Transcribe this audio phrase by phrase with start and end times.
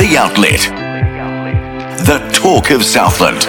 [0.00, 0.60] The Outlet.
[2.06, 3.44] The talk of Southland.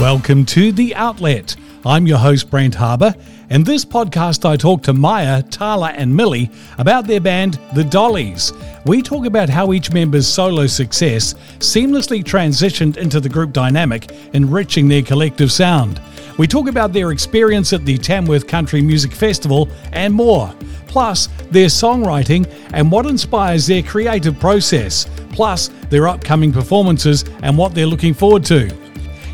[0.00, 1.54] Welcome to The Outlet.
[1.86, 3.14] I'm your host, Brent Harbour.
[3.50, 8.50] In this podcast, I talk to Maia, Tahla, and Millie about their band, The Dollys.
[8.84, 14.88] We talk about how each member's solo success seamlessly transitioned into the group dynamic, enriching
[14.88, 16.00] their collective sound.
[16.38, 20.52] We talk about their experience at the Tamworth Country Music Festival and more,
[20.86, 27.74] plus their songwriting and what inspires their creative process, plus their upcoming performances and what
[27.74, 28.74] they're looking forward to.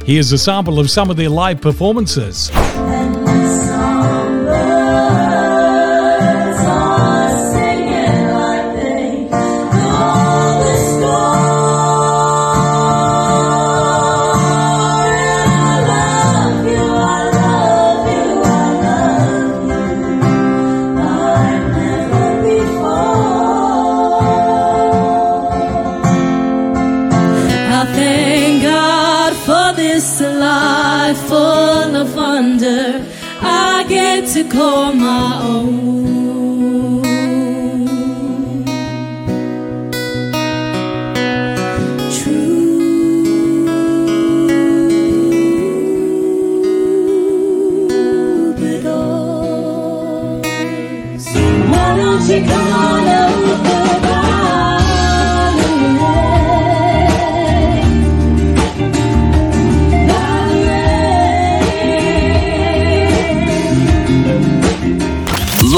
[0.04, 2.50] Here's a sample of some of their live performances.
[27.80, 33.06] I thank God for this life full of wonder
[33.40, 36.27] I get to call my own.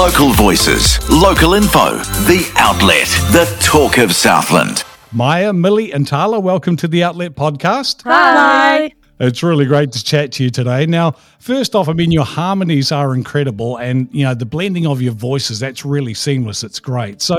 [0.00, 1.98] Local voices, local info.
[2.24, 3.06] The Outlet.
[3.32, 4.82] The talk of Southland.
[5.12, 8.02] Maia, Millie, and Tahla, welcome to the Outlet podcast.
[8.04, 8.92] Hi.
[9.20, 10.86] It's really great to chat to you today.
[10.86, 15.02] Now, first off, I mean, your harmonies are incredible, and you know the blending of
[15.02, 16.64] your voices that's really seamless.
[16.64, 17.20] It's great.
[17.20, 17.36] So,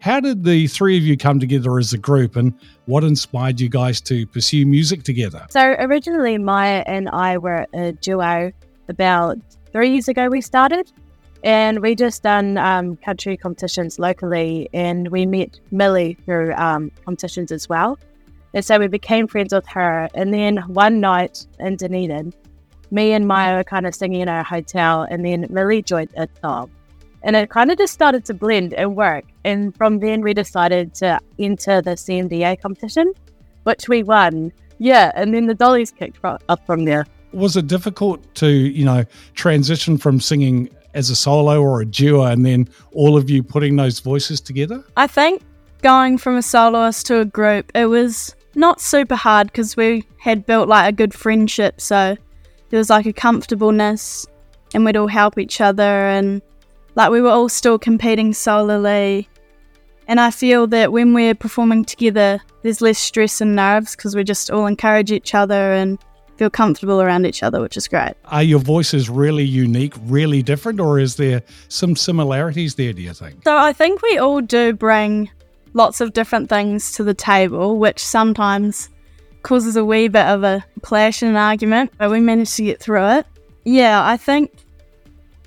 [0.00, 2.52] how did the three of you come together as a group, and
[2.86, 5.46] what inspired you guys to pursue music together?
[5.50, 8.52] So originally, Maia and I were a duo.
[8.88, 9.38] About
[9.70, 10.90] three years ago, we started,
[11.42, 17.50] and we just done um, country competitions locally, and we met Millie through um, competitions
[17.50, 17.98] as well.
[18.52, 20.08] And so we became friends with her.
[20.14, 22.32] And then one night in Dunedin,
[22.90, 26.28] me and Maia were kind of singing in our hotel, and then Millie joined a
[26.40, 26.70] song.
[27.22, 29.24] And it kind of just started to blend and work.
[29.44, 33.12] And from then, we decided to enter the CMDA competition,
[33.64, 34.52] which we won.
[34.78, 37.06] Yeah, and then the Dollys kicked up from there.
[37.32, 42.24] Was it difficult to you know transition from singing as a solo or a duo,
[42.24, 44.84] and then all of you putting those voices together?
[44.96, 45.42] I think
[45.82, 50.46] going from a soloist to a group, it was not super hard because we had
[50.46, 51.80] built like a good friendship.
[51.80, 52.16] So
[52.70, 54.26] there was like a comfortableness
[54.74, 56.42] and we'd all help each other and
[56.94, 59.28] like we were all still competing solely.
[60.08, 64.24] And I feel that when we're performing together, there's less stress and nerves because we
[64.24, 65.98] just all encourage each other and
[66.40, 68.14] feel comfortable around each other, which is great.
[68.24, 72.94] Are your voices really unique, really different, or is there some similarities there?
[72.94, 73.44] Do you think?
[73.44, 75.30] So I think we all do bring
[75.74, 78.88] lots of different things to the table, which sometimes
[79.42, 82.80] causes a wee bit of a clash and an argument, but we manage to get
[82.80, 83.26] through it.
[83.64, 84.50] Yeah, I think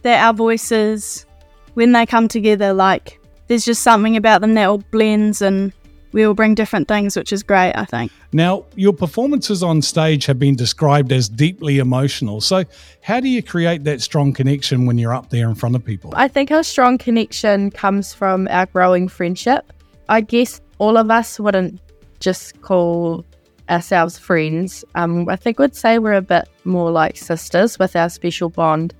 [0.04, 1.25] that our voices,
[1.74, 5.74] when they come together, like there's just something about them that all blends and
[6.13, 8.12] we all bring different things, which is great, I think.
[8.31, 12.40] Now, your performances on stage have been described as deeply emotional.
[12.40, 12.63] So,
[13.01, 16.13] how do you create that strong connection when you're up there in front of people?
[16.16, 19.74] I think our strong connection comes from our growing friendship.
[20.07, 21.81] I guess all of us wouldn't
[22.19, 23.25] just call
[23.69, 24.85] ourselves friends.
[24.95, 28.94] Um, I think we'd say we're a bit more like sisters with our special bond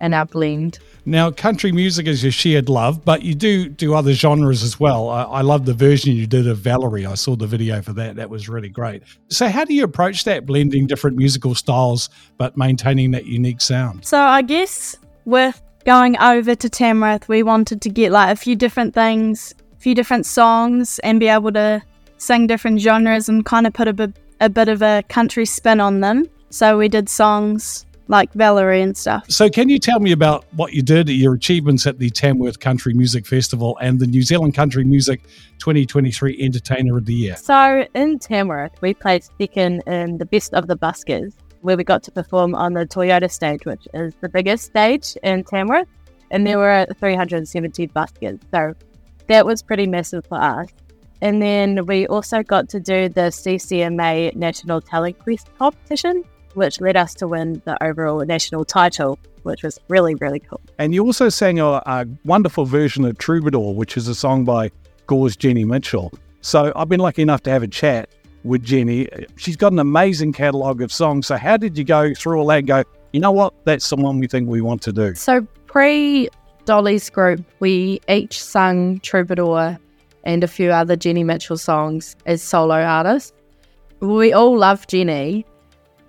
[0.00, 0.78] and our blend.
[1.04, 5.08] Now, country music is your shared love, but you do do other genres as well.
[5.08, 7.06] I, I love the version you did of Valerie.
[7.06, 8.16] I saw the video for that.
[8.16, 9.02] That was really great.
[9.28, 14.04] So, how do you approach that, blending different musical styles but maintaining that unique sound?
[14.04, 18.56] So I guess with going over to Tamworth, we wanted to get like a few
[18.56, 21.82] different things, a few different songs, and be able to
[22.18, 25.80] sing different genres and kind of put a bit, a bit of a country spin
[25.80, 26.26] on them.
[26.50, 29.24] So we did songs like Valerie and stuff.
[29.30, 32.92] So, can you tell me about what you did, your achievements at the Tamworth Country
[32.92, 35.22] Music Festival and the New Zealand Country Music
[35.58, 37.36] 2023 Entertainer of the Year?
[37.36, 42.02] So in Tamworth, we played second in the Best of the Buskers, where we got
[42.02, 45.88] to perform on the Toyota stage, which is the biggest stage in Tamworth,
[46.32, 48.40] and there were 370 buskers.
[48.50, 48.74] So
[49.28, 50.66] that was pretty massive for us.
[51.22, 56.24] And then we also got to do the CCMA National Talent Quest competition,
[56.54, 60.60] which led us to win the overall national title, which was really, really cool.
[60.78, 64.70] And you also sang a, a wonderful version of Troubadour, which is a song by
[65.06, 66.12] Gore's Jenny Mitchell.
[66.40, 68.08] So I've been lucky enough to have a chat
[68.44, 69.08] with Jenny.
[69.36, 71.26] She's got an amazing catalogue of songs.
[71.26, 73.96] So how did you go through all that and go, you know what, that's the
[73.96, 75.14] one we think we want to do?
[75.14, 76.28] So pre
[76.64, 79.78] Dollys group, we each sung Troubadour
[80.24, 83.32] and a few other Jenny Mitchell songs as solo artists.
[84.00, 85.44] We all love Jenny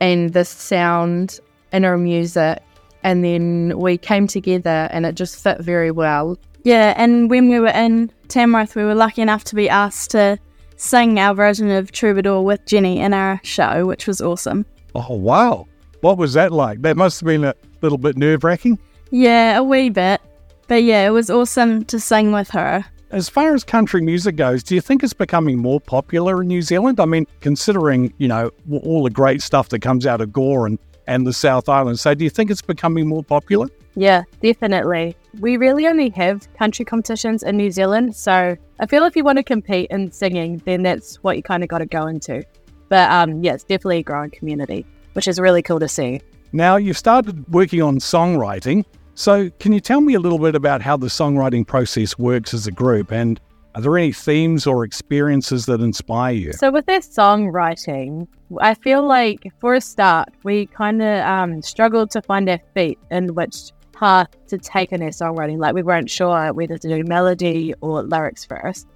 [0.02, 1.40] and the sound
[1.72, 2.62] and her music.
[3.04, 6.38] And then we came together and it just fit very well.
[6.64, 10.38] Yeah, and when we were in Tamworth, we were lucky enough to be asked to
[10.76, 14.66] sing our version of Troubadour with Jenny in our show, which was awesome.
[14.94, 15.68] Oh, wow.
[16.02, 16.82] What was that like?
[16.82, 18.78] That must have been a little bit nerve wracking.
[19.10, 20.22] Yeah, a wee bit.
[20.68, 22.86] But yeah, it was awesome to sing with her.
[23.12, 26.62] As far as country music goes, do you think it's becoming more popular in New
[26.62, 26.98] Zealand?
[26.98, 30.80] I mean, considering, you know, all the great stuff that comes out of Gore and,
[31.08, 32.00] and the South Island.
[32.00, 33.68] So do you think it's becoming more popular?
[33.96, 35.18] Yeah, definitely.
[35.42, 38.16] We really only have country competitions in New Zealand.
[38.16, 41.64] So I feel if you want to compete in singing, then that's what you kind
[41.64, 42.46] of got to go into.
[42.88, 46.22] But um, yeah, it's definitely a growing community, which is really cool to see.
[46.54, 48.86] Now, you've started working on songwriting.
[49.14, 52.66] So, can you tell me a little bit about how the songwriting process works as
[52.66, 53.12] a group?
[53.12, 53.40] And
[53.76, 56.54] are there any themes or experiences that inspire you?
[56.54, 58.28] So, with our songwriting,
[58.60, 63.00] I feel like for a start, we kind of um, struggled to find our feet
[63.12, 65.58] in which path to take in our songwriting.
[65.58, 68.88] Like, we weren't sure whether to do melody or lyrics first.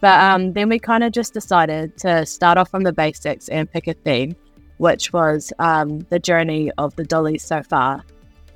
[0.00, 3.70] But um, then we kind of just decided to start off from the basics and
[3.70, 4.34] pick a theme,
[4.78, 8.02] which was um, the journey of the Dollys so far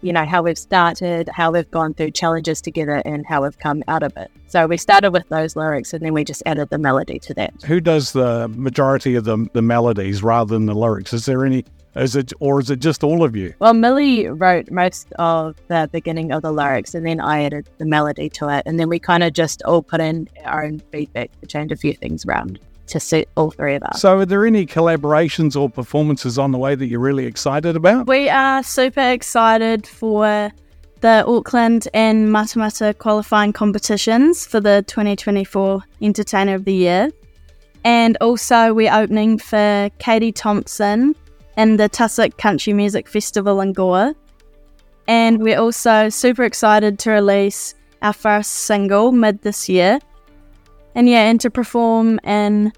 [0.04, 3.82] you know, how we've started, how we've gone through challenges together, and how we've come
[3.88, 4.30] out of it.
[4.46, 7.54] So we started with those lyrics and then we just added the melody to that.
[7.64, 11.14] Who does the majority of the, the melodies rather than the lyrics?
[11.14, 11.64] Is there any,
[11.96, 13.54] is it, or is it just all of you?
[13.58, 17.86] Well, Millie wrote most of the beginning of the lyrics and then I added the
[17.86, 18.62] melody to it.
[18.66, 21.76] And then we kind of just all put in our own feedback to change a
[21.76, 24.00] few things around to suit all three of us.
[24.00, 28.06] So, are there any collaborations or performances on the way that you're really excited about?
[28.06, 30.52] We are super excited for
[31.00, 37.10] the Auckland and Matamata qualifying competitions for the 2024 Entertainer of the Year.
[37.84, 41.14] And also, we're opening for Katie Thompson
[41.56, 44.14] and the Tussock Country Music Festival in Gore.
[45.06, 49.98] And we're also super excited to release our first single mid this year
[50.94, 52.72] and yeah, and to perform in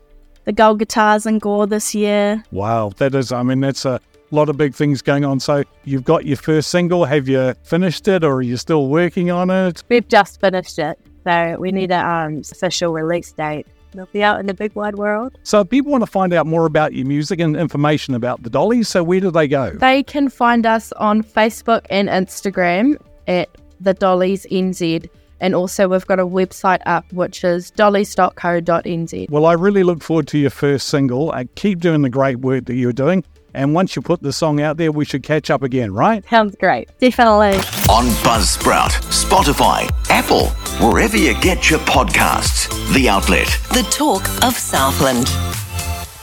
[0.45, 2.43] the Gold Guitars in Gore this year.
[2.51, 5.41] Wow, that is, I mean, that's a lot of big things going on.
[5.41, 7.05] So you've got your first single.
[7.05, 9.83] Have you finished it or are you still working on it?
[9.89, 10.99] We've just finished it.
[11.25, 13.67] So we need an um, official release date.
[13.93, 15.39] It'll be out in the big wide world.
[15.43, 18.51] So if people want to find out more about your music and information about the
[18.51, 19.71] Dollys, so where do they go?
[19.71, 23.49] They can find us on Facebook and Instagram at
[23.81, 25.09] the Dollys NZ.
[25.41, 29.31] And also, we've got a website up, which is dollys.co.nz.
[29.31, 31.31] Well, I really look forward to your first single.
[31.33, 33.25] I keep doing the great work that you're doing.
[33.55, 36.23] And once you put the song out there, we should catch up again, right?
[36.29, 36.91] Sounds great.
[36.99, 37.57] Definitely.
[37.89, 40.49] On Buzzsprout, Spotify, Apple,
[40.87, 42.69] wherever you get your podcasts.
[42.93, 43.47] The Outlet.
[43.71, 45.29] The talk of Southland.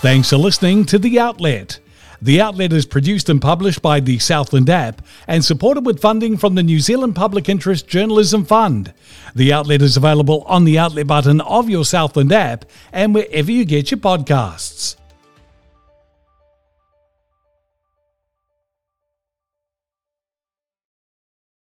[0.03, 1.79] Thanks for listening to The Outlet.
[2.23, 6.55] The outlet is produced and published by the Southland app and supported with funding from
[6.55, 8.93] the New Zealand Public Interest Journalism Fund.
[9.35, 12.63] The outlet is available on the outlet button of your Southland app
[12.93, 14.95] and wherever you get your podcasts.